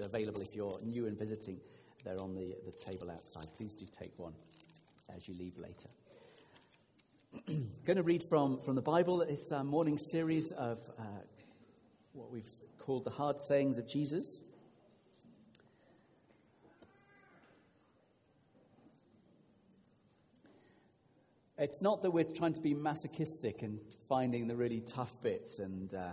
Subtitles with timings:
[0.00, 1.60] they're available if you're new and visiting.
[2.04, 3.46] They're on the, the table outside.
[3.58, 4.32] Please do take one
[5.14, 5.90] as you leave later.
[7.84, 9.20] going to read from, from the Bible.
[9.20, 11.02] It's a morning series of uh,
[12.14, 14.40] what we've called the hard sayings of Jesus.
[21.58, 23.78] It's not that we're trying to be masochistic and
[24.08, 26.08] finding the really tough bits, and uh,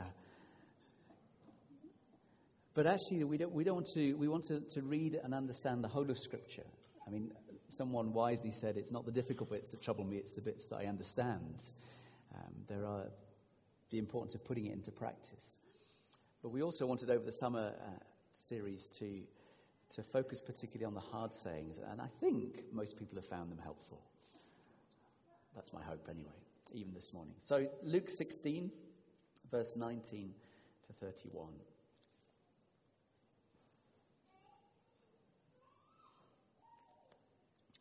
[2.78, 4.14] but actually we don't, we don't want to.
[4.14, 6.68] We want to, to read and understand the whole of Scripture.
[7.08, 7.32] I mean,
[7.70, 10.78] someone wisely said, "It's not the difficult bits that trouble me; it's the bits that
[10.78, 11.64] I understand."
[12.36, 13.06] Um, there are
[13.90, 15.58] the importance of putting it into practice.
[16.44, 19.24] But we also wanted over the summer uh, series to
[19.96, 23.60] to focus particularly on the hard sayings, and I think most people have found them
[23.64, 24.04] helpful.
[25.56, 26.38] That's my hope, anyway,
[26.74, 27.34] even this morning.
[27.42, 28.70] So, Luke 16,
[29.50, 30.30] verse 19
[30.86, 31.54] to 31.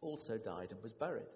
[0.00, 1.26] also died and was buried.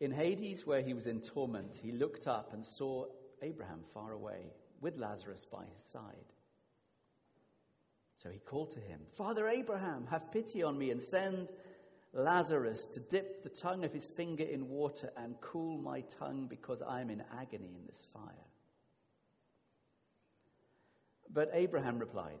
[0.00, 3.06] In Hades, where he was in torment, he looked up and saw
[3.42, 6.32] Abraham far away, with Lazarus by his side.
[8.16, 11.50] So he called to him, Father Abraham, have pity on me and send
[12.12, 16.80] Lazarus to dip the tongue of his finger in water and cool my tongue because
[16.80, 18.46] I am in agony in this fire.
[21.30, 22.40] But Abraham replied,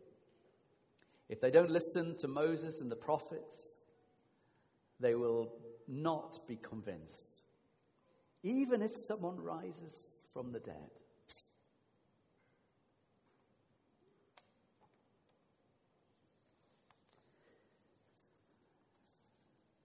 [1.31, 3.73] If they don't listen to Moses and the prophets,
[4.99, 5.53] they will
[5.87, 7.41] not be convinced,
[8.43, 10.75] even if someone rises from the dead.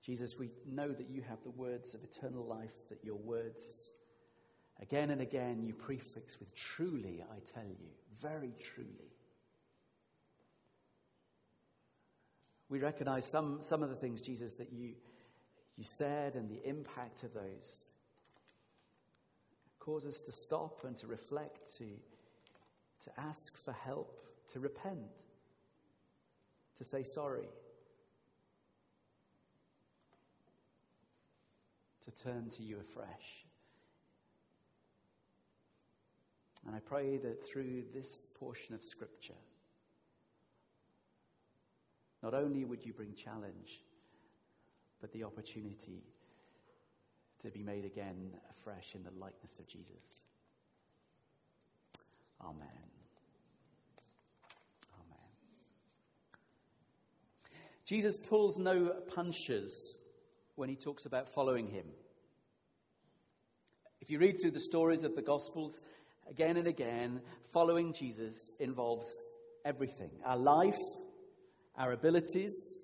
[0.03, 3.93] Jesus, we know that you have the words of eternal life, that your words,
[4.83, 7.89] again and again, you prefix with truly, I tell you,
[8.21, 9.16] very truly.
[12.69, 14.95] We recognize some, some of the things, Jesus, that you,
[15.77, 17.87] you said and the impact of those
[19.79, 21.85] cause us to stop and to reflect, to,
[23.05, 25.27] to ask for help, to repent,
[26.79, 27.49] to say sorry.
[32.07, 33.45] to turn to you afresh.
[36.67, 39.35] And I pray that through this portion of Scripture,
[42.27, 43.85] not only would you bring challenge,
[45.01, 46.03] but the opportunity
[47.41, 50.25] to be made again afresh in the likeness of Jesus.
[52.41, 52.67] Amen.
[54.93, 55.29] Amen.
[57.85, 59.95] Jesus pulls no punches
[60.57, 61.87] when he talks about following him.
[64.01, 65.81] If you read through the stories of the Gospels,
[66.29, 67.21] again and again,
[67.53, 69.17] following Jesus involves
[69.65, 70.81] everything our life,
[71.77, 72.79] our abilities,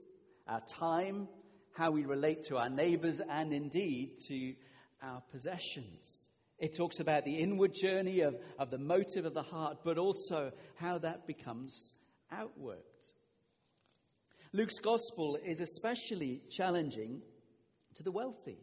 [0.47, 1.29] our time,
[1.73, 4.55] how we relate to our neighbors, and indeed to
[5.03, 6.27] our possessions.
[6.59, 10.53] It talks about the inward journey of, of the motive of the heart, but also
[10.77, 11.93] how that becomes
[12.33, 13.15] outworked.
[14.53, 17.23] Luke's gospel is especially challenging
[17.95, 18.59] to the wealthy.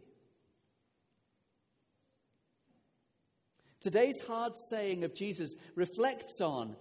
[3.81, 6.75] Today's hard saying of Jesus reflects on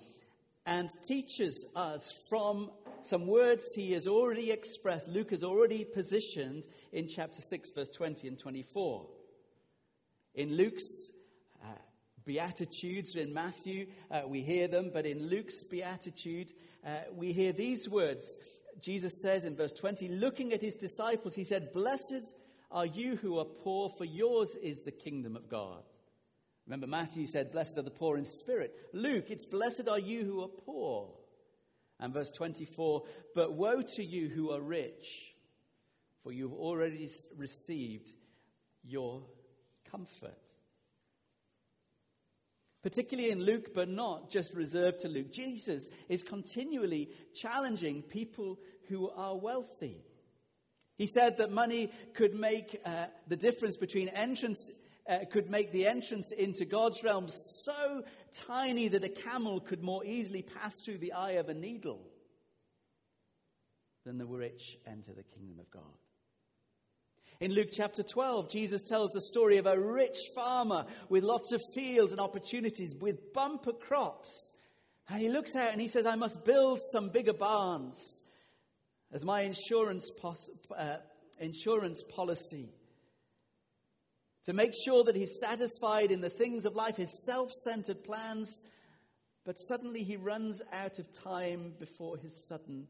[0.66, 2.70] and teaches us from
[3.06, 8.28] some words he has already expressed, Luke has already positioned in chapter 6, verse 20
[8.28, 9.06] and 24.
[10.34, 11.10] In Luke's
[11.62, 11.68] uh,
[12.24, 16.52] Beatitudes, in Matthew, uh, we hear them, but in Luke's Beatitude,
[16.86, 18.36] uh, we hear these words.
[18.80, 22.34] Jesus says in verse 20, looking at his disciples, he said, Blessed
[22.70, 25.82] are you who are poor, for yours is the kingdom of God.
[26.66, 28.74] Remember, Matthew said, Blessed are the poor in spirit.
[28.92, 31.08] Luke, it's blessed are you who are poor.
[32.00, 33.04] And verse 24,
[33.34, 35.34] But woe to you who are rich,
[36.22, 38.12] for you've already received
[38.84, 39.22] your
[39.90, 40.38] comfort.
[42.82, 45.32] Particularly in Luke, but not just reserved to Luke.
[45.32, 48.58] Jesus is continually challenging people
[48.88, 50.04] who are wealthy.
[50.96, 54.70] He said that money could make uh, the difference between entrance
[55.08, 60.04] uh, could make the entrance into God's realm so tiny that a camel could more
[60.04, 62.06] easily pass through the eye of a needle
[64.04, 65.82] than the rich enter the kingdom of God.
[67.40, 71.62] In Luke chapter 12, Jesus tells the story of a rich farmer with lots of
[71.72, 74.50] fields and opportunities with bumper crops.
[75.08, 78.22] And he looks out and he says, I must build some bigger barns
[79.12, 80.96] as my insurance, pos- uh,
[81.38, 82.70] insurance policy
[84.44, 88.62] to make sure that he's satisfied in the things of life, his self centered plans,
[89.44, 92.86] but suddenly he runs out of time before his sudden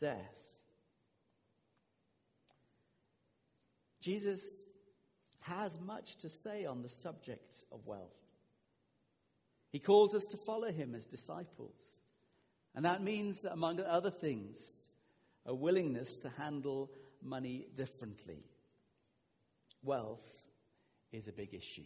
[0.00, 0.34] death.
[4.00, 4.64] Jesus
[5.40, 8.16] has much to say on the subject of wealth.
[9.70, 11.98] He calls us to follow him as disciples.
[12.74, 14.88] And that means, among other things,
[15.44, 16.90] a willingness to handle
[17.22, 18.44] money differently.
[19.82, 20.26] Wealth
[21.12, 21.82] is a big issue.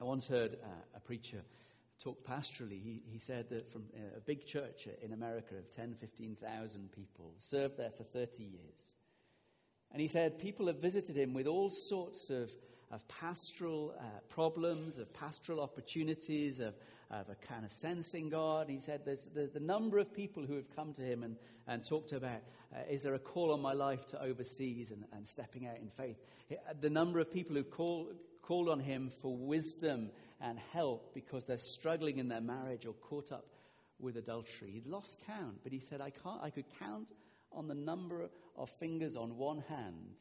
[0.00, 1.42] I once heard uh, a preacher
[2.02, 2.82] talk pastorally.
[2.82, 7.34] He, he said that from uh, a big church in America of 10, 15,000 people,
[7.36, 8.94] served there for 30 years.
[9.92, 12.50] And he said people have visited him with all sorts of,
[12.90, 16.74] of pastoral uh, problems, of pastoral opportunities, of,
[17.10, 18.70] of a kind of sensing God.
[18.70, 21.36] He said there's, there's the number of people who have come to him and,
[21.66, 22.40] and talked about
[22.74, 25.90] uh, is there a call on my life to overseas and, and stepping out in
[25.90, 26.16] faith?
[26.80, 28.12] The number of people who've call,
[28.42, 33.32] called on him for wisdom and help because they're struggling in their marriage or caught
[33.32, 33.46] up
[33.98, 34.70] with adultery.
[34.70, 37.12] He'd lost count, but he said, I, can't, I could count
[37.52, 40.20] on the number of fingers on one hand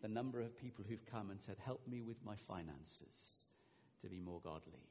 [0.00, 3.44] the number of people who've come and said, Help me with my finances
[4.00, 4.88] to be more godly.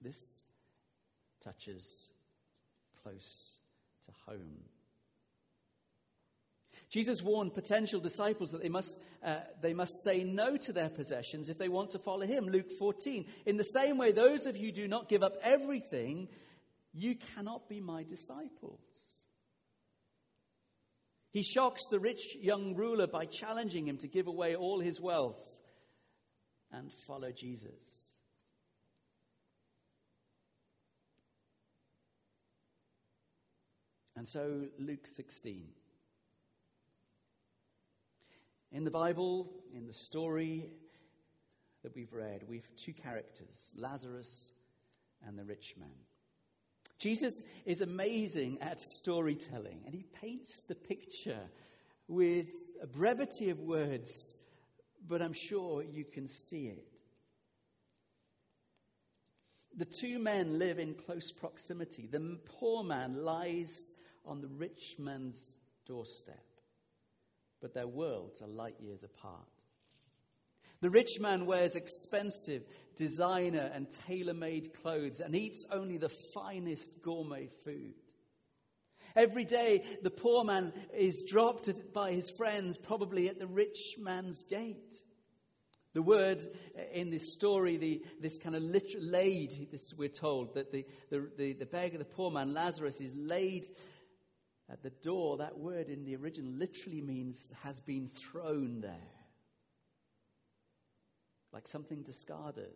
[0.00, 0.38] This
[1.42, 2.08] touches
[3.08, 3.58] close
[4.06, 4.64] to home.
[6.90, 11.50] Jesus warned potential disciples that they must, uh, they must say no to their possessions
[11.50, 12.46] if they want to follow him.
[12.46, 13.26] Luke 14.
[13.44, 16.28] In the same way, those of you do not give up everything,
[16.94, 18.80] you cannot be my disciples.
[21.30, 25.44] He shocks the rich young ruler by challenging him to give away all his wealth
[26.72, 28.07] and follow Jesus.
[34.18, 35.62] And so, Luke 16.
[38.72, 40.66] In the Bible, in the story
[41.84, 44.52] that we've read, we've two characters Lazarus
[45.24, 45.94] and the rich man.
[46.98, 51.48] Jesus is amazing at storytelling, and he paints the picture
[52.08, 52.48] with
[52.82, 54.34] a brevity of words,
[55.06, 56.88] but I'm sure you can see it.
[59.76, 62.08] The two men live in close proximity.
[62.10, 63.92] The poor man lies
[64.28, 66.44] on the rich man's doorstep,
[67.60, 69.48] but their worlds are light years apart.
[70.80, 72.62] The rich man wears expensive
[72.94, 77.94] designer and tailor made clothes and eats only the finest gourmet food.
[79.16, 84.42] Every day, the poor man is dropped by his friends, probably at the rich man's
[84.42, 85.02] gate.
[85.94, 86.40] The word
[86.92, 91.28] in this story, the, this kind of lit- laid, this, we're told, that the, the,
[91.36, 93.64] the, the beggar, the poor man, Lazarus, is laid
[94.70, 99.14] at the door, that word in the original literally means has been thrown there,
[101.52, 102.74] like something discarded.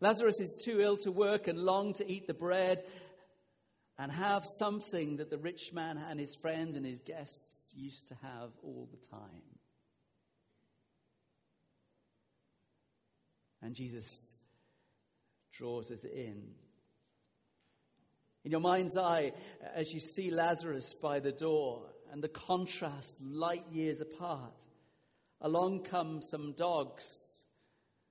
[0.00, 2.84] Lazarus is too ill to work and long to eat the bread
[3.98, 8.14] and have something that the rich man and his friends and his guests used to
[8.22, 9.42] have all the time.
[13.62, 14.34] And Jesus
[15.52, 16.54] draws us in
[18.44, 19.32] in your mind's eye,
[19.62, 21.82] uh, as you see Lazarus by the door
[22.12, 24.54] and the contrast light years apart,
[25.40, 27.34] along come some dogs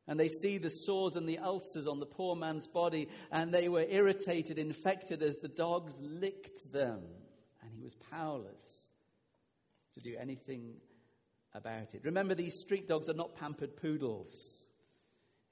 [0.08, 3.70] And they see the sores and the ulcers on the poor man's body, and they
[3.70, 7.02] were irritated, infected as the dogs licked them.
[7.62, 8.88] And he was powerless
[9.94, 10.74] to do anything
[11.54, 12.02] about it.
[12.04, 14.66] Remember, these street dogs are not pampered poodles.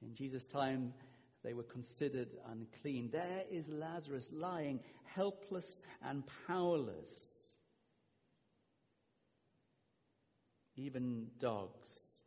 [0.02, 0.94] In Jesus' time,
[1.44, 3.10] they were considered unclean.
[3.12, 7.44] There is Lazarus lying helpless and powerless.
[10.76, 12.22] Even dogs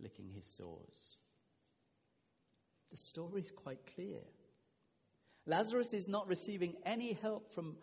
[0.00, 1.16] licking his sores.
[2.90, 4.20] The story is quite clear.
[5.46, 7.76] Lazarus is not receiving any help from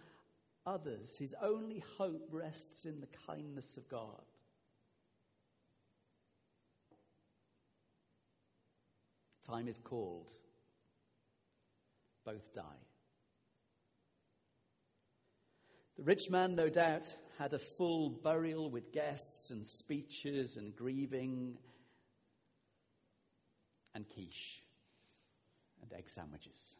[0.65, 1.15] others.
[1.17, 4.23] His only hope rests in the kindness of God.
[9.49, 10.31] Time is called.
[12.23, 12.61] Both die.
[15.97, 21.57] The rich man, no doubt, had a full burial with guests and speeches and grieving
[23.95, 24.61] and quiche
[25.81, 26.75] and egg sandwiches.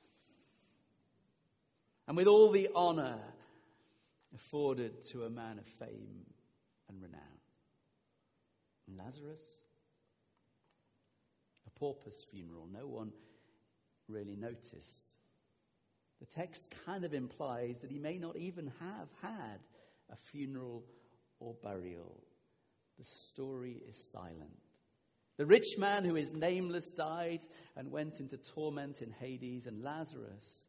[2.08, 3.18] And with all the honor
[4.36, 6.26] afforded to a man of fame
[6.88, 7.22] and renown.
[8.88, 9.59] And Lazarus,
[11.80, 13.12] pauper's funeral, no one
[14.08, 15.14] really noticed.
[16.20, 19.60] The text kind of implies that he may not even have had
[20.12, 20.84] a funeral
[21.40, 22.24] or burial.
[22.98, 24.60] The story is silent.
[25.38, 27.46] The rich man who is nameless died
[27.78, 30.64] and went into torment in Hades, and Lazarus,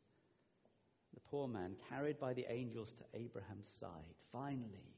[1.13, 4.95] the poor man, carried by the angels to Abraham's side, finally,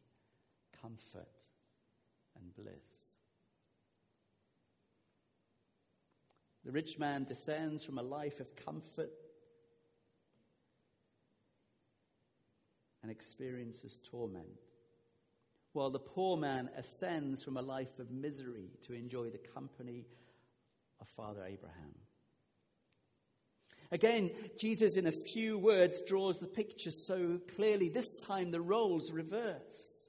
[0.83, 1.47] comfort
[2.38, 3.01] and bliss.
[6.64, 9.11] The rich man descends from a life of comfort
[13.02, 14.47] and experiences torment,
[15.73, 20.07] while the poor man ascends from a life of misery to enjoy the company
[21.00, 21.95] of Father Abraham.
[23.90, 27.90] Again, Jesus, in a few words, draws the picture so clearly.
[27.90, 30.09] This time, the roles reversed.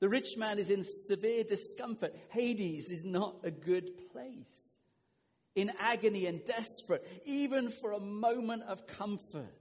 [0.00, 2.14] The rich man is in severe discomfort.
[2.28, 4.73] Hades is not a good place.
[5.54, 9.54] In agony and desperate, even for a moment of comfort.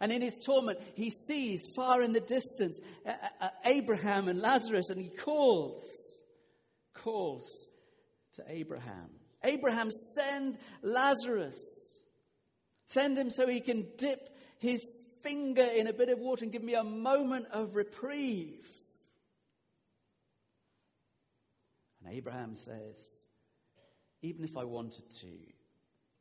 [0.00, 2.78] And in his torment, he sees far in the distance
[3.64, 6.18] Abraham and Lazarus, and he calls,
[6.92, 7.66] calls
[8.34, 9.08] to Abraham
[9.46, 11.94] Abraham, send Lazarus.
[12.86, 16.62] Send him so he can dip his finger in a bit of water and give
[16.62, 18.66] me a moment of reprieve.
[22.00, 23.24] And Abraham says,
[24.26, 25.28] Even if I wanted to,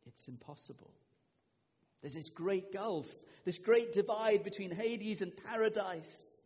[0.05, 0.91] it's impossible.
[2.01, 3.07] There's this great gulf,
[3.45, 6.37] this great divide between Hades and paradise.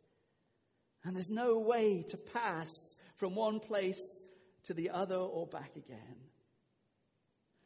[1.04, 4.22] And there's no way to pass from one place
[4.64, 6.16] to the other or back again.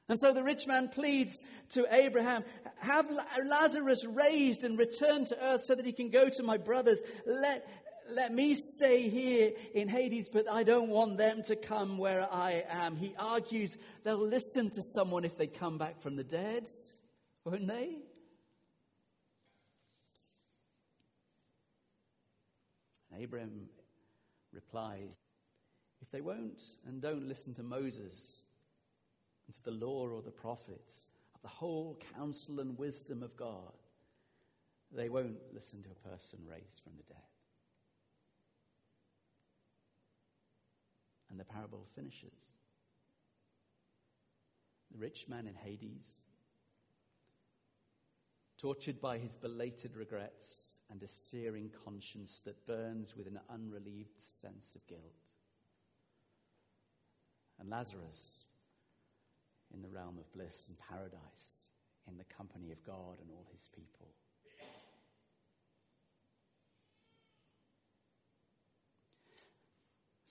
[0.09, 2.43] And so the rich man pleads to Abraham
[2.79, 3.07] have
[3.45, 7.01] Lazarus raised and returned to earth so that he can go to my brothers.
[7.25, 7.67] Let,
[8.11, 12.63] let me stay here in Hades, but I don't want them to come where I
[12.69, 12.95] am.
[12.95, 16.67] He argues they'll listen to someone if they come back from the dead
[17.45, 17.97] won't they?
[23.11, 23.67] And Abraham
[24.53, 25.13] replies,
[26.01, 28.43] If they won't and don't listen to Moses
[29.47, 33.73] and to the law or the prophets, of the whole counsel and wisdom of God,
[34.95, 37.32] they won't listen to a person raised from the dead.
[41.33, 42.53] And the parable finishes.
[44.91, 46.25] The rich man in Hades
[48.59, 54.75] tortured by his belated regrets and a searing conscience that burns with an unrelieved sense
[54.75, 55.01] of guilt.
[57.59, 58.45] And Lazarus
[59.73, 61.71] in the realm of bliss and paradise,
[62.07, 64.09] in the company of God and all his people.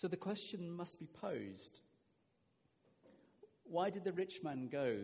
[0.03, 1.81] So the question must be posed
[3.63, 4.97] why did the rich man go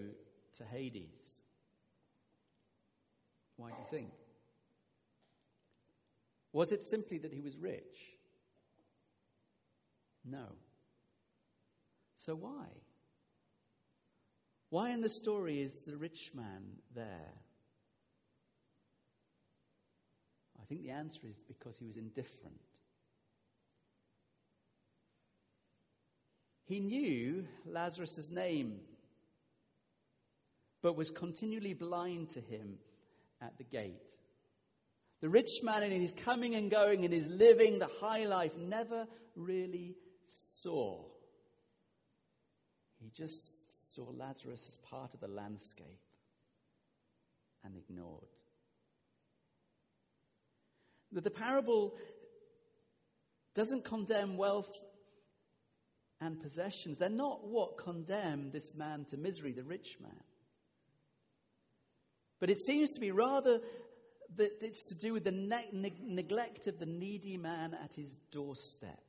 [0.56, 1.40] to Hades?
[3.56, 4.10] Why do you think?
[6.52, 8.16] Was it simply that he was rich?
[10.24, 10.46] No.
[12.16, 12.66] So why?
[14.70, 17.34] Why in the story is the rich man there?
[20.60, 22.67] I think the answer is because he was indifferent.
[26.68, 28.80] He knew Lazarus' name,
[30.82, 32.76] but was continually blind to him
[33.40, 34.12] at the gate.
[35.22, 39.06] The rich man in his coming and going, in his living the high life, never
[39.34, 41.06] really saw.
[43.00, 46.02] He just saw Lazarus as part of the landscape
[47.64, 48.28] and ignored.
[51.12, 51.94] That the parable
[53.54, 54.78] doesn't condemn wealth
[56.20, 56.98] and possessions.
[56.98, 60.24] They're not what condemned this man to misery, the rich man.
[62.40, 63.60] But it seems to be rather
[64.36, 68.16] that it's to do with the ne- ne- neglect of the needy man at his
[68.30, 69.02] doorstep.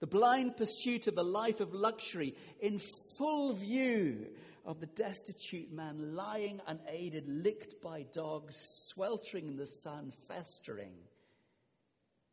[0.00, 2.80] The blind pursuit of a life of luxury in
[3.16, 4.26] full view
[4.64, 8.56] of the destitute man lying unaided, licked by dogs,
[8.88, 10.94] sweltering in the sun, festering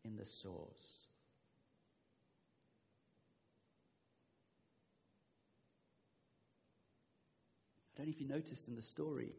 [0.04, 1.09] in the sores.
[8.00, 9.34] Don't know if you noticed in the story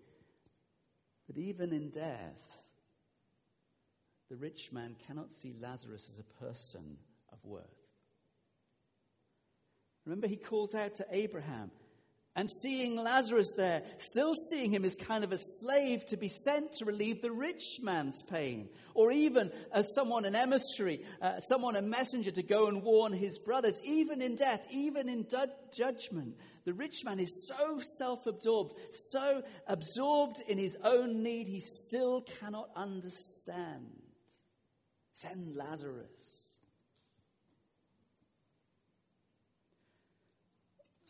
[1.26, 2.58] that even in death,
[4.28, 6.98] the rich man cannot see Lazarus as a person
[7.32, 7.64] of worth.
[10.04, 11.70] Remember, he calls out to Abraham,
[12.36, 16.72] and seeing Lazarus there, still seeing him as kind of a slave to be sent
[16.74, 21.82] to relieve the rich man's pain, or even as someone, an emissary, uh, someone, a
[21.82, 26.36] messenger to go and warn his brothers, even in death, even in du- judgment.
[26.64, 32.22] The rich man is so self absorbed, so absorbed in his own need, he still
[32.40, 33.86] cannot understand.
[35.12, 36.49] Send Lazarus.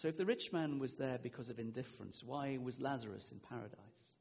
[0.00, 4.16] So, if the rich man was there because of indifference, why was Lazarus in paradise?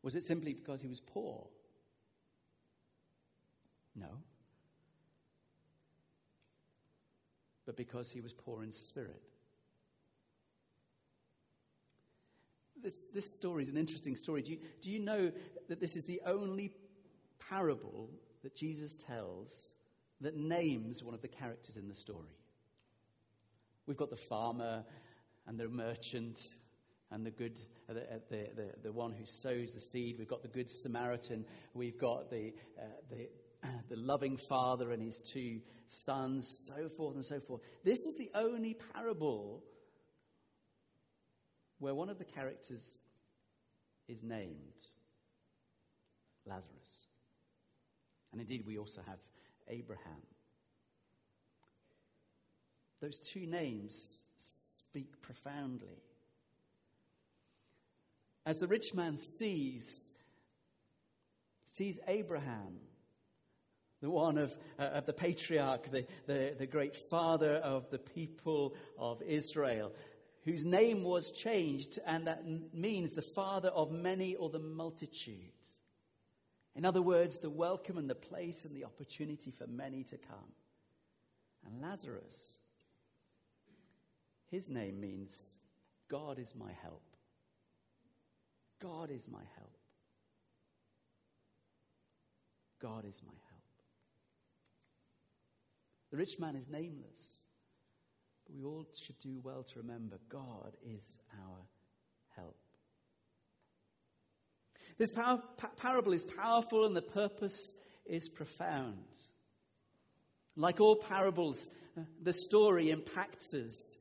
[0.00, 1.48] Was it simply because he was poor?
[3.96, 4.06] No.
[7.66, 9.24] But because he was poor in spirit.
[12.80, 14.42] This, this story is an interesting story.
[14.42, 15.32] Do you, do you know
[15.68, 16.76] that this is the only
[17.40, 18.08] parable
[18.44, 19.74] that Jesus tells
[20.20, 22.36] that names one of the characters in the story.
[23.86, 24.84] We've got the farmer
[25.46, 26.38] and the merchant
[27.10, 30.16] and the good, uh, the, uh, the, the, the, one who sows the seed.
[30.18, 31.44] We've got the good Samaritan.
[31.74, 33.28] We've got the, uh, the,
[33.88, 37.60] the loving father and his two sons, so forth and so forth.
[37.84, 39.62] This is the only parable
[41.78, 42.98] where one of the characters
[44.08, 44.80] is named
[46.46, 47.08] Lazarus.
[48.32, 49.18] And indeed, we also have
[49.68, 50.22] Abraham.
[53.00, 56.02] Those two names speak profoundly.
[58.46, 60.10] As the rich man sees,
[61.66, 62.78] sees Abraham,
[64.00, 68.74] the one of, uh, of the patriarch, the, the, the great father of the people
[68.98, 69.92] of Israel,
[70.44, 75.52] whose name was changed, and that means the father of many or the multitude.
[76.76, 80.52] In other words, the welcome and the place and the opportunity for many to come.
[81.64, 82.54] And Lazarus,
[84.50, 85.54] his name means
[86.08, 87.02] God is my help.
[88.82, 89.76] God is my help.
[92.80, 93.62] God is my help.
[96.10, 97.38] The rich man is nameless,
[98.44, 101.58] but we all should do well to remember God is our
[102.36, 102.56] help.
[104.96, 105.42] This par-
[105.76, 107.72] parable is powerful and the purpose
[108.06, 109.04] is profound.
[110.56, 111.68] Like all parables,
[112.22, 113.96] the story impacts us,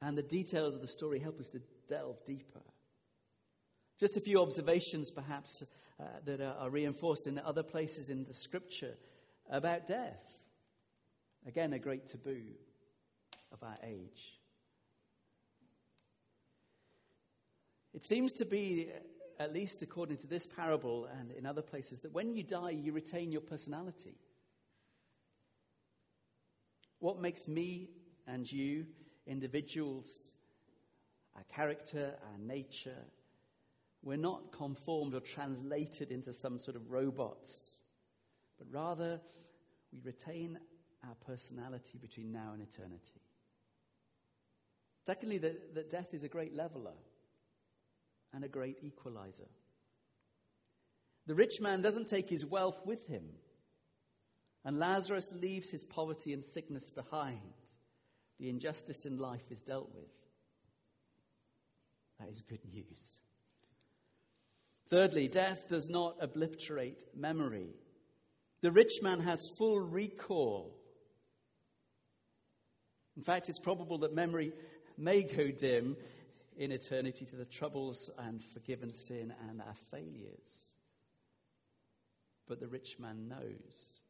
[0.00, 2.62] and the details of the story help us to delve deeper.
[3.98, 5.62] Just a few observations, perhaps,
[5.98, 8.94] uh, that are, are reinforced in other places in the scripture
[9.50, 10.20] about death.
[11.46, 12.42] Again, a great taboo
[13.52, 14.38] of our age.
[17.94, 18.88] It seems to be
[19.38, 22.92] at least according to this parable and in other places, that when you die, you
[22.92, 24.14] retain your personality.
[26.98, 27.90] What makes me
[28.26, 28.86] and you
[29.26, 30.32] individuals,
[31.34, 33.04] our character, our nature,
[34.02, 37.78] we're not conformed or translated into some sort of robots,
[38.58, 39.20] but rather
[39.92, 40.58] we retain
[41.04, 43.20] our personality between now and eternity.
[45.04, 46.94] Secondly, that, that death is a great leveler
[48.36, 49.48] and a great equalizer.
[51.26, 53.24] The rich man doesn't take his wealth with him,
[54.62, 57.40] and Lazarus leaves his poverty and sickness behind.
[58.38, 60.10] The injustice in life is dealt with.
[62.20, 63.20] That is good news.
[64.90, 67.70] Thirdly, death does not obliterate memory.
[68.60, 70.76] The rich man has full recall.
[73.16, 74.52] In fact, it's probable that memory
[74.98, 75.96] may go dim
[76.56, 80.72] in eternity to the troubles and forgiven sin and our failures.
[82.48, 84.00] But the rich man knows.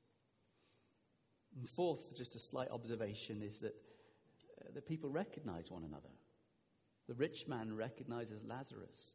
[1.56, 3.74] And fourth, just a slight observation, is that
[4.60, 6.10] uh, the people recognize one another.
[7.08, 9.14] The rich man recognizes Lazarus.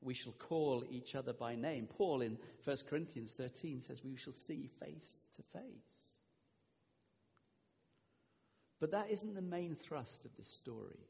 [0.00, 1.86] We shall call each other by name.
[1.86, 6.16] Paul in 1 Corinthians 13 says, We shall see face to face.
[8.80, 11.06] But that isn't the main thrust of this story.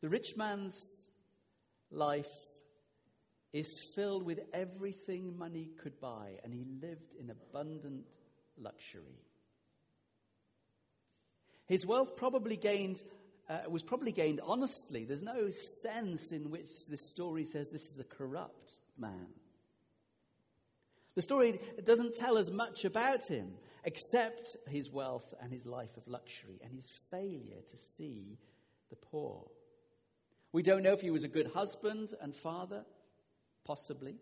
[0.00, 1.06] The rich man's
[1.90, 2.30] life
[3.52, 8.06] is filled with everything money could buy, and he lived in abundant
[8.56, 9.20] luxury.
[11.66, 13.02] His wealth probably gained,
[13.48, 15.04] uh, was probably gained honestly.
[15.04, 15.50] There's no
[15.82, 19.26] sense in which this story says this is a corrupt man.
[21.14, 23.52] The story doesn't tell us much about him
[23.84, 28.38] except his wealth and his life of luxury and his failure to see
[28.90, 29.44] the poor.
[30.52, 32.84] We don't know if he was a good husband and father,
[33.64, 34.16] possibly.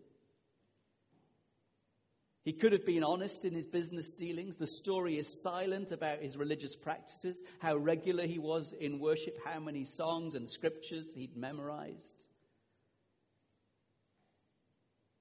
[2.45, 4.55] He could have been honest in his business dealings.
[4.55, 9.59] The story is silent about his religious practices, how regular he was in worship, how
[9.59, 12.27] many songs and scriptures he'd memorized.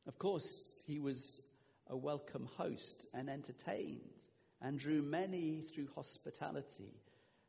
[0.06, 1.40] Of course, he was
[1.88, 4.14] a welcome host and entertained
[4.62, 6.94] and drew many through hospitality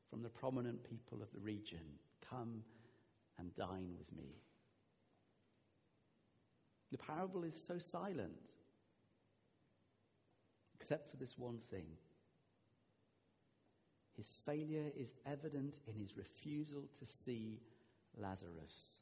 [0.09, 1.99] from the prominent people of the region.
[2.29, 2.63] Come
[3.39, 4.35] and dine with me.
[6.91, 8.57] The parable is so silent,
[10.75, 11.85] except for this one thing.
[14.17, 17.61] His failure is evident in his refusal to see
[18.17, 18.95] Lazarus,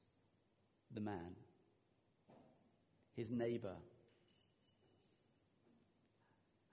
[0.94, 1.36] the man,
[3.16, 3.76] his neighbor.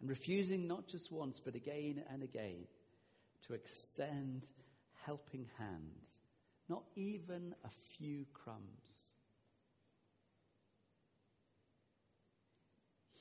[0.01, 2.67] And refusing not just once, but again and again
[3.47, 4.47] to extend
[5.07, 6.24] helping hands
[6.69, 9.11] not even a few crumbs.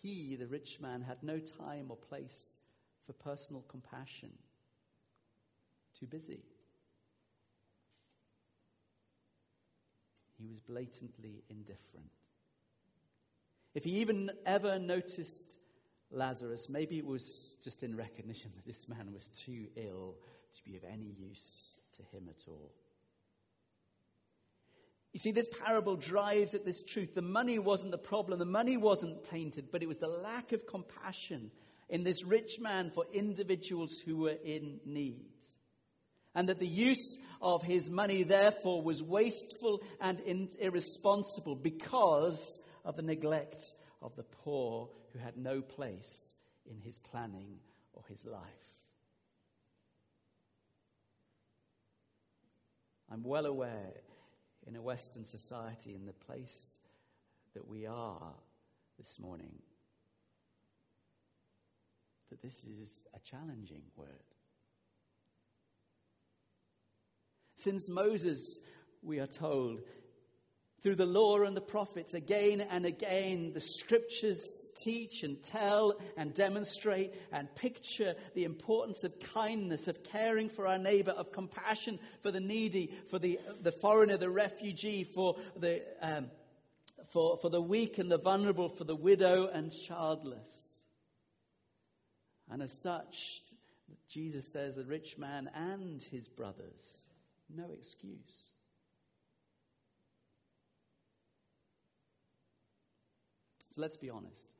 [0.01, 2.57] He, the rich man, had no time or place
[3.05, 4.31] for personal compassion.
[5.97, 6.41] Too busy.
[10.37, 12.11] He was blatantly indifferent.
[13.73, 15.57] If he even ever noticed
[16.11, 20.15] Lazarus, maybe it was just in recognition that this man was too ill
[20.55, 22.71] to be of any use to him at all.
[25.13, 27.13] You see, this parable drives at this truth.
[27.13, 30.65] The money wasn't the problem, the money wasn't tainted, but it was the lack of
[30.65, 31.51] compassion
[31.87, 35.27] in this rich man for individuals who were in need.
[36.33, 40.19] And that the use of his money, therefore, was wasteful and
[40.59, 43.61] irresponsible because of the neglect
[44.01, 46.33] of the poor who had no place
[46.65, 47.59] in his planning
[47.93, 48.41] or his life.
[53.11, 53.93] I'm well aware
[54.67, 56.77] in a Western society, in the place
[57.53, 58.33] that we are
[58.97, 59.61] this morning,
[62.29, 64.07] that this is a challenging word.
[67.55, 68.59] Since Moses,
[69.01, 69.81] we are told,
[70.83, 76.33] through the law and the prophets, again and again, the scriptures teach and tell and
[76.33, 82.31] demonstrate and picture the importance of kindness, of caring for our neighbor, of compassion for
[82.31, 86.29] the needy, for the, the foreigner, the refugee, for the, um,
[87.13, 90.85] for, for the weak and the vulnerable, for the widow and childless.
[92.51, 93.41] And as such,
[94.09, 97.03] Jesus says the rich man and his brothers,
[97.49, 98.52] no excuse.
[103.73, 104.53] So let's be honest.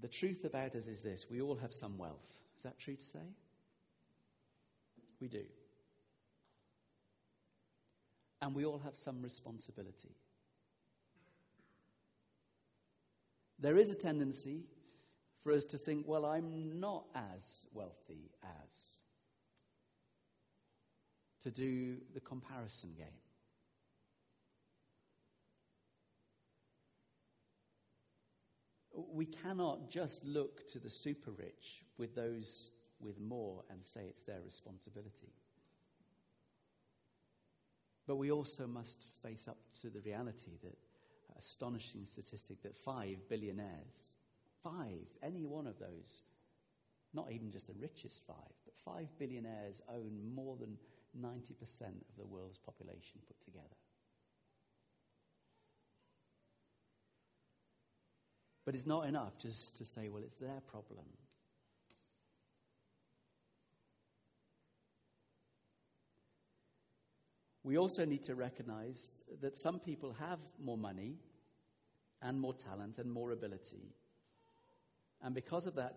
[0.00, 2.34] The truth about us is this we all have some wealth.
[2.56, 3.28] Is that true to say?
[5.20, 5.44] We do.
[8.42, 10.16] And we all have some responsibility.
[13.60, 14.64] There is a tendency
[15.44, 18.74] for us to think, well, I'm not as wealthy as.
[21.42, 23.06] To do the comparison game.
[29.12, 34.24] We cannot just look to the super rich with those with more and say it's
[34.24, 35.32] their responsibility.
[38.06, 43.18] But we also must face up to the reality that uh, astonishing statistic that five
[43.28, 44.14] billionaires,
[44.62, 46.22] five, any one of those,
[47.14, 50.76] not even just the richest five, but five billionaires own more than
[51.18, 53.76] 90% of the world's population put together.
[58.64, 61.06] But it's not enough just to say, well, it's their problem.
[67.62, 71.16] We also need to recognize that some people have more money
[72.22, 73.94] and more talent and more ability,
[75.22, 75.96] And because of that,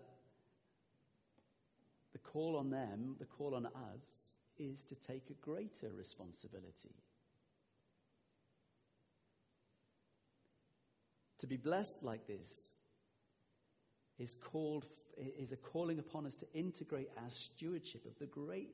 [2.12, 6.94] the call on them, the call on us, is to take a greater responsibility.
[11.44, 12.68] To be blessed like this
[14.18, 14.86] is called
[15.38, 18.70] is a calling upon us to integrate our stewardship of the great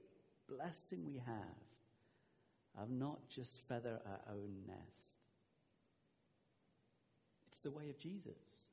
[0.49, 1.65] blessing we have
[2.81, 5.11] of not just feather our own nest.
[7.49, 8.69] It's the way of Jesus.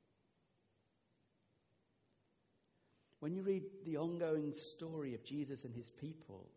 [3.19, 6.51] When you read the ongoing story of Jesus and his people,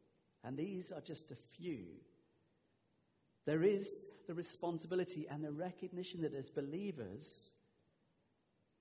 [0.45, 1.87] and these are just a few,
[3.47, 7.51] there is the responsibility and the recognition that as believers,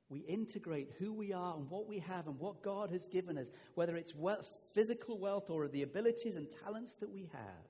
[0.09, 3.47] we integrate who we are and what we have and what God has given us,
[3.75, 7.67] whether it's wealth, physical wealth or the abilities and talents that we have,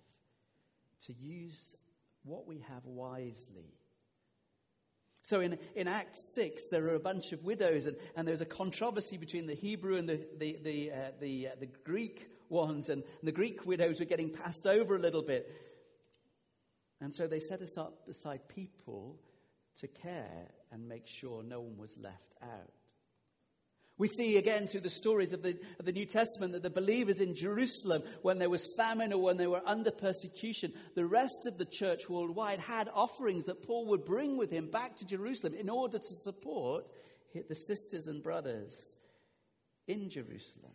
[1.05, 1.75] to use
[2.23, 3.73] what we have wisely.
[5.23, 8.45] So in, in Acts 6, there are a bunch of widows, and, and there's a
[8.45, 13.03] controversy between the Hebrew and the, the, the, uh, the, uh, the Greek ones, and,
[13.03, 15.68] and the Greek widows were getting passed over a little bit.
[17.01, 19.17] And so they set us up beside people
[19.77, 22.71] to care and make sure no one was left out.
[23.97, 27.19] We see again through the stories of the, of the New Testament that the believers
[27.19, 31.57] in Jerusalem, when there was famine or when they were under persecution, the rest of
[31.57, 35.69] the church worldwide had offerings that Paul would bring with him back to Jerusalem in
[35.69, 36.89] order to support
[37.33, 38.95] the sisters and brothers
[39.85, 40.71] in Jerusalem.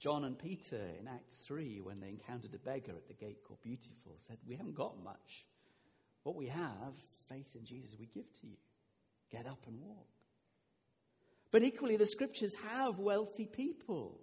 [0.00, 3.60] John and Peter in Acts 3, when they encountered a beggar at the gate called
[3.62, 5.44] Beautiful, said, We haven't got much.
[6.22, 6.94] What we have,
[7.28, 8.56] faith in Jesus, we give to you.
[9.30, 10.06] Get up and walk.
[11.50, 14.18] But equally, the scriptures have wealthy people.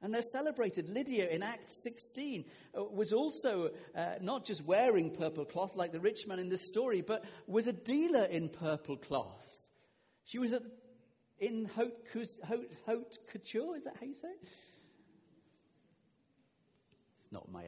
[0.00, 0.88] And they're celebrated.
[0.88, 2.44] Lydia in Acts 16
[2.76, 6.66] uh, was also uh, not just wearing purple cloth like the rich man in this
[6.66, 9.46] story, but was a dealer in purple cloth.
[10.24, 10.62] She was at
[11.38, 11.92] in haute,
[12.86, 13.76] haute, couture.
[13.76, 14.48] Is that how you say it?
[17.12, 17.64] It's not my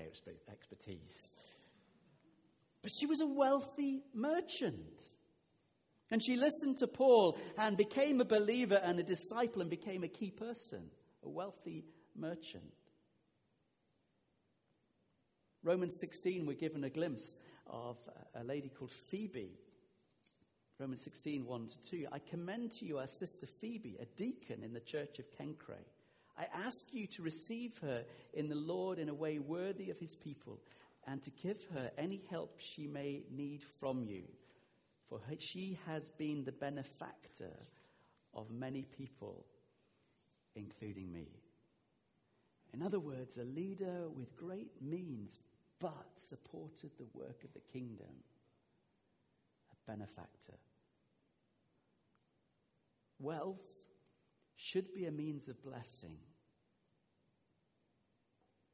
[0.51, 1.33] expertise.
[2.83, 5.03] But she was a wealthy merchant.
[6.11, 10.09] And she listened to Paul and became a believer and a disciple and became a
[10.09, 10.91] key person,
[11.23, 11.85] a wealthy
[12.17, 12.73] merchant.
[15.63, 17.35] Romans 16, we're given a glimpse
[17.67, 17.99] of
[18.35, 19.59] a lady called Phoebe
[20.81, 22.07] Romans 16, 1 to 2.
[22.13, 25.75] I commend to you our sister Phoebe, a deacon in the church of Cenchreae.
[26.39, 30.15] I ask you to receive her in the Lord in a way worthy of his
[30.15, 30.61] people,
[31.09, 34.23] and to give her any help she may need from you.
[35.09, 37.57] For she has been the benefactor
[38.33, 39.47] of many people,
[40.55, 41.27] including me.
[42.73, 45.41] In other words, a leader with great means,
[45.81, 48.23] but supported the work of the kingdom,
[49.73, 50.55] a benefactor.
[53.19, 53.61] Wealth
[54.57, 56.17] should be a means of blessing,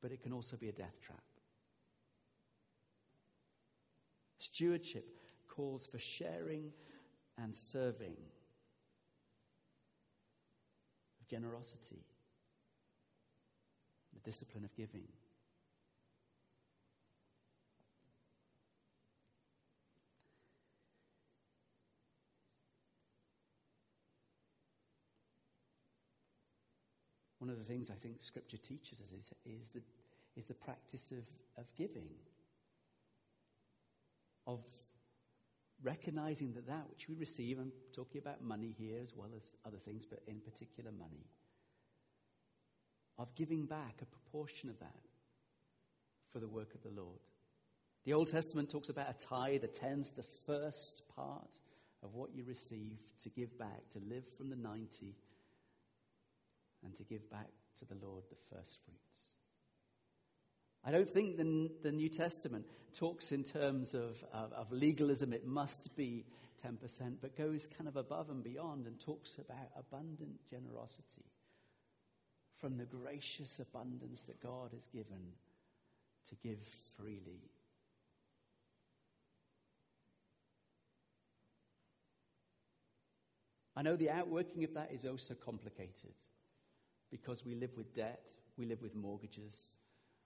[0.01, 1.23] but it can also be a death trap.
[4.39, 5.07] Stewardship
[5.49, 6.73] calls for sharing
[7.39, 8.17] and serving,
[11.21, 12.05] of generosity,
[14.13, 15.09] the discipline of giving.
[27.55, 29.81] Of the things I think Scripture teaches us is, is, the,
[30.37, 31.25] is the practice of,
[31.57, 32.09] of giving,
[34.47, 34.61] of
[35.83, 39.79] recognizing that that which we receive, I'm talking about money here as well as other
[39.79, 41.27] things, but in particular money,
[43.19, 45.09] of giving back a proportion of that
[46.33, 47.21] for the work of the Lord.
[48.05, 51.61] The Old Testament talks about a tithe, a tenth, the first part
[52.03, 55.15] of what you receive to give back, to live from the 90
[56.85, 59.33] and to give back to the Lord the first fruits.
[60.85, 65.47] I don't think the, the New Testament talks in terms of, of, of legalism, it
[65.47, 66.27] must be
[66.65, 71.25] 10%, but goes kind of above and beyond and talks about abundant generosity
[72.61, 75.33] from the gracious abundance that God has given
[76.29, 76.59] to give
[76.97, 77.41] freely.
[83.77, 86.15] I know the outworking of that is oh also complicated
[87.11, 89.73] because we live with debt, we live with mortgages,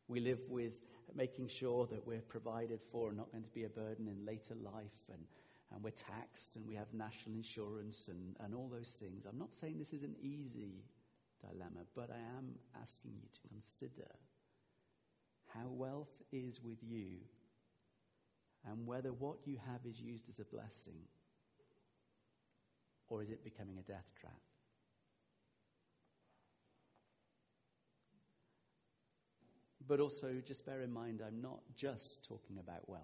[0.08, 0.72] we live with
[1.14, 4.54] making sure that we're provided for and not going to be a burden in later
[4.54, 5.22] life, and,
[5.72, 9.24] and we're taxed, and we have national insurance, and, and all those things.
[9.26, 10.84] I'm not saying this is an easy
[11.40, 14.10] dilemma, but I am asking you to consider
[15.54, 17.18] how wealth is with you
[18.70, 20.98] and whether what you have is used as a blessing
[23.08, 24.40] or is it becoming a death trap?
[29.88, 33.02] But also, just bear in mind, I'm not just talking about wealth,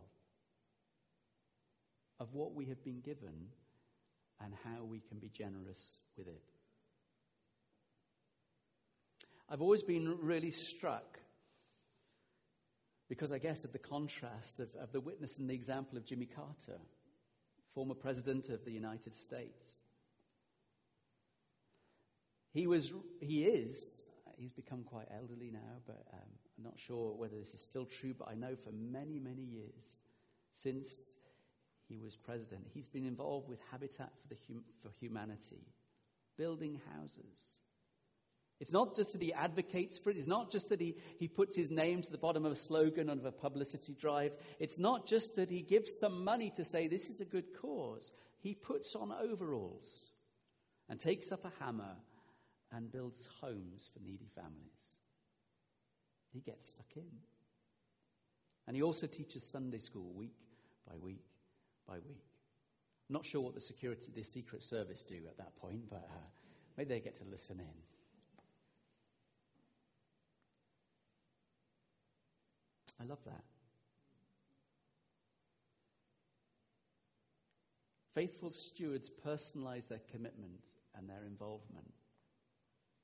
[2.20, 3.48] of what we have been given
[4.44, 6.42] and how we can be generous with it.
[9.48, 11.18] I've always been really struck
[13.08, 16.26] because I guess of the contrast of, of the witness and the example of Jimmy
[16.26, 16.80] Carter,
[17.74, 19.78] former president of the United States.
[22.52, 24.02] He was, he is,
[24.36, 28.14] he's become quite elderly now, but um, I'm not sure whether this is still true,
[28.16, 30.00] but I know for many, many years
[30.52, 31.14] since
[31.88, 35.66] he was president, he's been involved with Habitat for, the hum- for Humanity,
[36.36, 37.58] building houses.
[38.60, 40.16] It's not just that he advocates for it.
[40.16, 43.10] It's not just that he, he puts his name to the bottom of a slogan
[43.10, 44.32] and of a publicity drive.
[44.60, 48.12] It's not just that he gives some money to say this is a good cause.
[48.38, 50.10] He puts on overalls
[50.88, 51.96] and takes up a hammer
[52.72, 54.93] and builds homes for needy families.
[56.34, 57.10] He gets stuck in.
[58.66, 60.34] And he also teaches Sunday school week
[60.86, 61.24] by week
[61.86, 62.24] by week.
[63.08, 66.24] Not sure what the security, the Secret Service do at that point, but uh,
[66.76, 67.66] maybe they get to listen in.
[73.00, 73.44] I love that.
[78.14, 81.92] Faithful stewards personalize their commitment and their involvement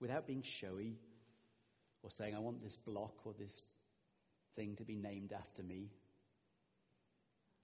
[0.01, 0.97] without being showy
[2.03, 3.63] or saying, I want this block or this
[4.57, 5.91] thing to be named after me.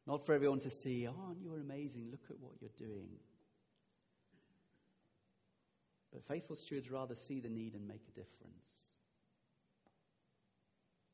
[0.06, 3.08] Not for everyone to see, oh, you're amazing, look at what you're doing.
[6.12, 8.92] But faithful stewards rather see the need and make a difference.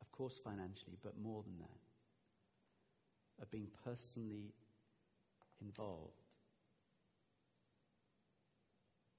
[0.01, 1.81] Of course, financially, but more than that,
[3.43, 4.53] of being personally
[5.61, 6.21] involved.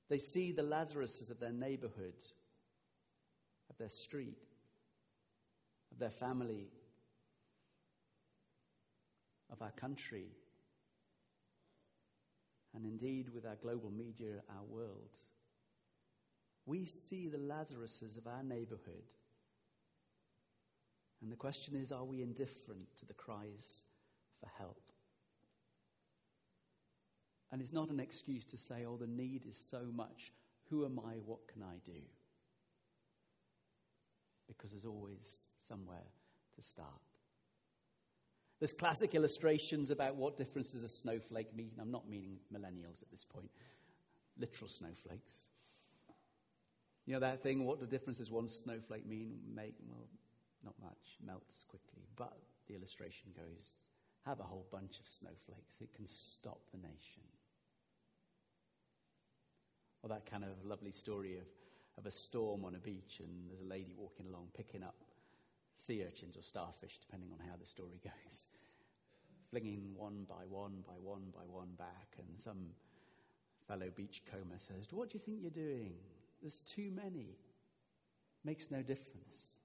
[0.09, 2.13] They see the Lazaruses of their neighborhood,
[3.73, 4.37] of their street,
[5.91, 6.67] of their family,
[9.51, 10.27] of our country,
[12.75, 15.17] and indeed with our global media, our world.
[16.65, 19.09] We see the Lazaruses of our neighborhood.
[21.21, 23.83] And the question is are we indifferent to the cries
[24.39, 24.81] for help?
[27.51, 30.31] And it's not an excuse to say, oh, the need is so much.
[30.69, 31.13] Who am I?
[31.25, 32.01] What can I do?
[34.47, 36.05] Because there's always somewhere
[36.55, 36.87] to start.
[38.59, 41.71] There's classic illustrations about what difference does a snowflake mean.
[41.81, 43.49] I'm not meaning millennials at this point,
[44.37, 45.45] literal snowflakes.
[47.05, 49.39] You know that thing, what the difference does one snowflake mean?
[49.53, 50.07] Make, well,
[50.63, 52.03] not much, melts quickly.
[52.15, 53.73] But the illustration goes
[54.25, 57.23] have a whole bunch of snowflakes, it can stop the nation.
[60.01, 61.45] Or that kind of lovely story of,
[61.97, 64.95] of a storm on a beach and there's a lady walking along picking up
[65.75, 68.45] sea urchins or starfish, depending on how the story goes,
[69.49, 72.15] flinging one by one by one by one back.
[72.17, 72.67] And some
[73.67, 75.93] fellow beachcomber says, What do you think you're doing?
[76.41, 77.37] There's too many.
[78.43, 79.61] Makes no difference.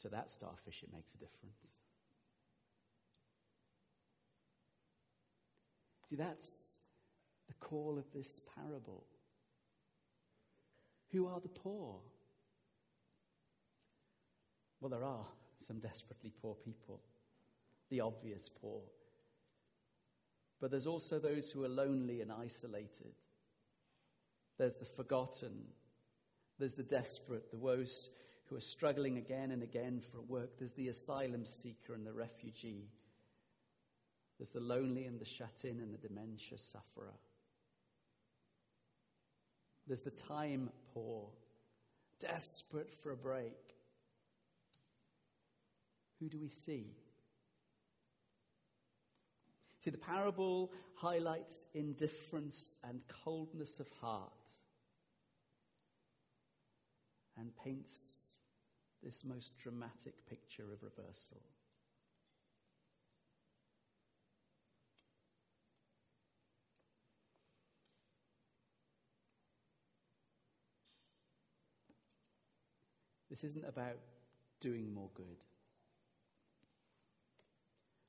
[0.00, 1.80] To that starfish, it makes a difference.
[6.08, 6.76] See, that's
[7.48, 9.04] the call of this parable.
[11.12, 11.96] Who are the poor?
[14.80, 15.26] Well, there are
[15.66, 17.00] some desperately poor people,
[17.90, 18.82] the obvious poor.
[20.60, 23.14] But there's also those who are lonely and isolated.
[24.58, 25.66] There's the forgotten.
[26.58, 28.10] There's the desperate, the those
[28.46, 30.58] who are struggling again and again for work.
[30.58, 32.88] There's the asylum seeker and the refugee.
[34.38, 37.14] There's the lonely and the shut in and the dementia sufferer.
[39.86, 41.28] There's the time poor,
[42.20, 43.74] desperate for a break.
[46.18, 46.96] Who do we see?
[49.80, 54.32] See, the parable highlights indifference and coldness of heart
[57.38, 58.40] and paints
[59.02, 61.40] this most dramatic picture of reversal.
[73.30, 73.98] This isn't about
[74.60, 75.42] doing more good.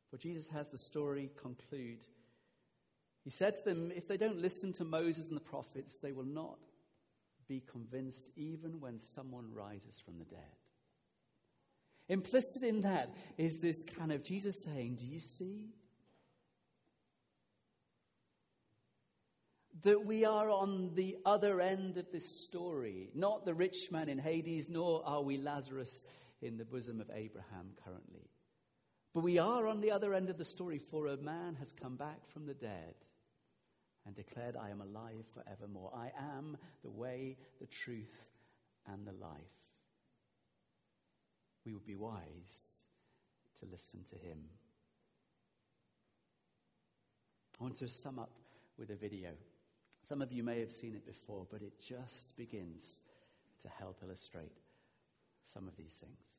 [0.09, 2.05] For Jesus has the story conclude.
[3.24, 6.24] He said to them, If they don't listen to Moses and the prophets, they will
[6.24, 6.59] not
[7.47, 10.55] be convinced even when someone rises from the dead.
[12.09, 15.74] Implicit in that is this kind of Jesus saying, Do you see?
[19.84, 24.17] That we are on the other end of this story, not the rich man in
[24.17, 26.03] Hades, nor are we Lazarus
[26.41, 28.30] in the bosom of Abraham currently.
[29.13, 31.95] But we are on the other end of the story, for a man has come
[31.95, 32.95] back from the dead
[34.05, 35.91] and declared, I am alive forevermore.
[35.95, 38.30] I am the way, the truth,
[38.88, 39.41] and the life.
[41.65, 42.84] We would be wise
[43.59, 44.45] to listen to him.
[47.59, 48.32] I want to sum up
[48.78, 49.32] with a video.
[50.08, 53.01] Some of you may have seen it before, but it just begins
[53.62, 54.55] to help illustrate
[55.43, 56.38] some of these things.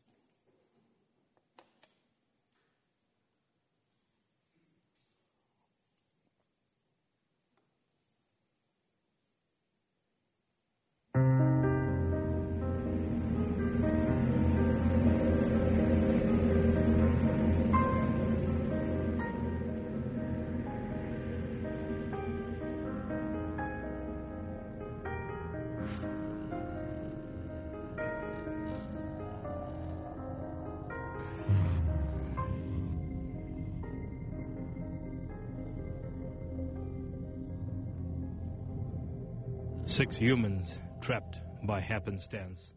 [39.98, 42.70] Six humans trapped by happenstance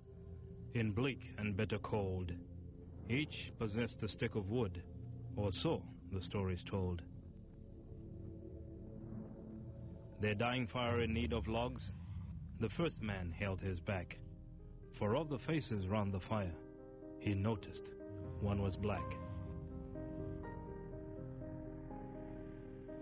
[0.74, 2.32] in bleak and bitter cold.
[3.12, 4.82] Each possessed a stick of wood,
[5.36, 7.04] or so the stories told.
[10.20, 11.92] Their dying fire in need of logs,
[12.60, 14.18] the first man held his back.
[14.94, 16.56] For of the faces round the fire,
[17.20, 17.92] he noticed
[18.40, 19.16] one was black.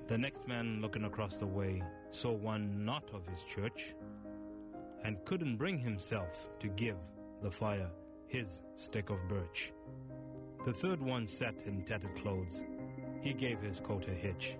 [0.09, 1.81] The next man looking across the way
[2.11, 3.93] saw one not of his church
[5.03, 6.97] and couldn't bring himself to give
[7.41, 7.89] the fire
[8.27, 9.71] his stick of birch.
[10.65, 12.61] The third one sat in tattered clothes.
[13.21, 14.55] He gave his coat a hitch.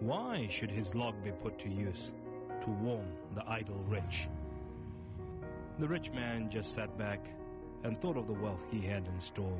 [0.00, 2.12] Why should his log be put to use
[2.62, 4.28] to warm the idle rich?
[5.78, 7.24] The rich man just sat back
[7.84, 9.58] and thought of the wealth he had in store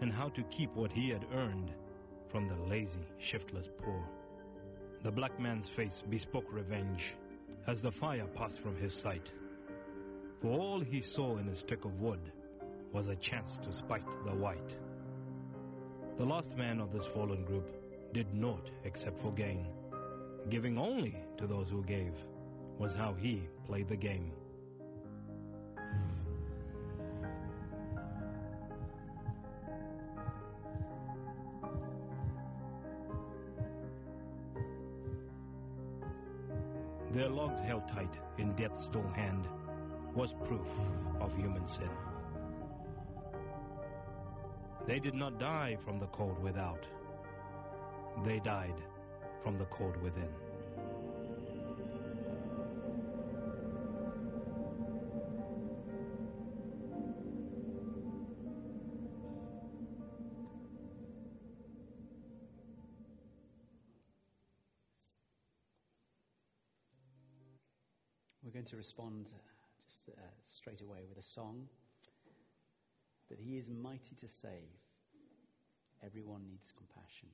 [0.00, 1.72] and how to keep what he had earned
[2.28, 4.02] from the lazy, shiftless poor.
[5.02, 7.14] The black man's face bespoke revenge
[7.66, 9.30] as the fire passed from his sight.
[10.42, 12.32] For all he saw in a stick of wood
[12.92, 14.76] was a chance to spite the white.
[16.18, 17.74] The last man of this fallen group
[18.12, 19.66] did naught except for gain.
[20.50, 22.12] Giving only to those who gave
[22.78, 24.32] was how he played the game.
[37.12, 39.48] Their logs held tight in death's dull hand
[40.14, 40.68] was proof
[41.20, 41.90] of human sin.
[44.86, 46.86] They did not die from the cold without.
[48.24, 48.80] They died
[49.42, 50.28] from the cold within.
[68.70, 69.28] To respond
[69.84, 71.66] just uh, straight away with a song
[73.28, 74.70] that He is mighty to save.
[76.04, 77.28] Everyone needs compassion.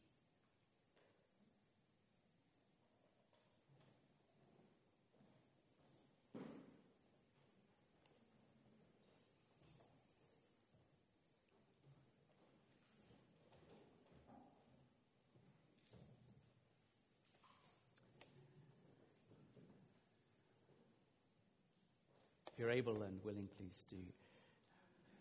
[22.66, 23.96] You're able and willing, please do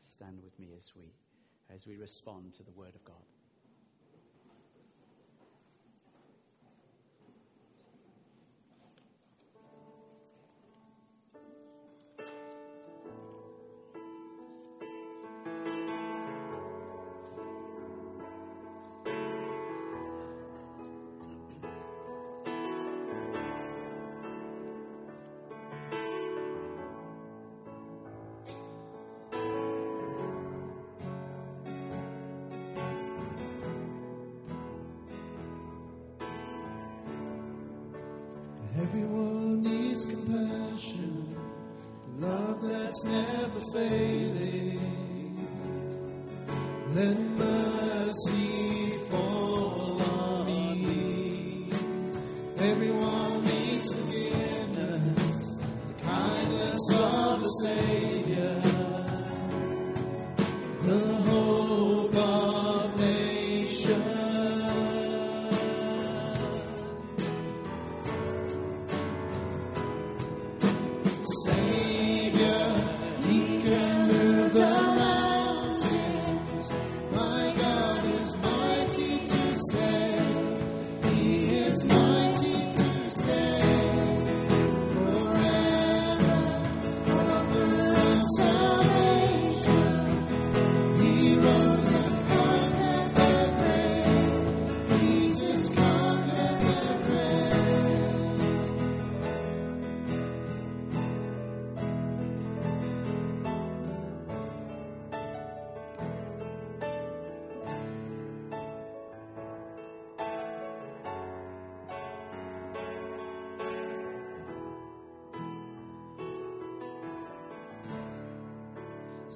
[0.01, 1.03] stand with me as we,
[1.73, 3.34] as we respond to the Word of God.
[42.95, 44.74] That's never failing.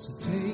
[0.09, 0.48] hesitate.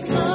[0.00, 0.27] Christmas.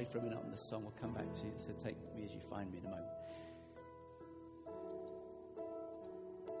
[0.00, 0.82] play for a minute on this song.
[0.82, 1.52] We'll come back to you.
[1.56, 3.06] So take me as you find me in a moment.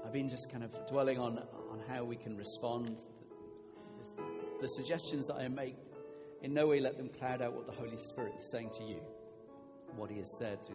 [0.04, 3.00] I've been just kind of dwelling on, on how we can respond.
[3.98, 4.22] The,
[4.60, 5.76] the suggestions that I make,
[6.42, 9.00] in no way let them cloud out what the Holy Spirit is saying to you,
[9.96, 10.68] what He has said to